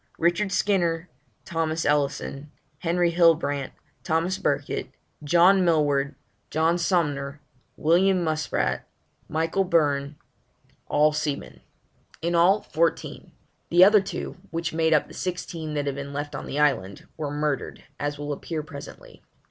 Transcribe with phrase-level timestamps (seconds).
[0.17, 1.09] RICHARD SKINNER}
[1.45, 2.49] THOMAS ELLISON}
[2.87, 3.71] HENRY HILLBRANT}
[4.05, 4.93] THOMAS BURKITT} Seamen.
[5.23, 6.15] JOHN MILLWARD}
[6.55, 7.39] JOHN SUMNER}
[7.77, 8.81] WILLIAM MUSPRATT}
[9.37, 10.15] MICHAEL BYRNE}
[12.23, 13.31] In all fourteen.
[13.69, 17.05] The other two, which made up the sixteen that had been left on the island,
[17.15, 19.21] were murdered, as will appear presently.